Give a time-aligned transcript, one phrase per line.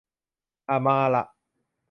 [0.69, 1.23] อะ มาละ